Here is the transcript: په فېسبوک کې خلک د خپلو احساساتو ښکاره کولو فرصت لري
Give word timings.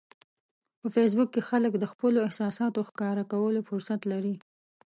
په 0.79 0.87
فېسبوک 0.95 1.29
کې 1.33 1.41
خلک 1.49 1.73
د 1.77 1.85
خپلو 1.91 2.17
احساساتو 2.27 2.79
ښکاره 2.89 3.23
کولو 3.31 3.59
فرصت 3.69 4.01
لري 4.11 4.35